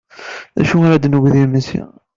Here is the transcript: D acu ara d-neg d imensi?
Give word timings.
D 0.57 0.57
acu 0.61 0.77
ara 0.85 1.03
d-neg 1.03 1.23
d 1.33 1.35
imensi? 1.43 1.81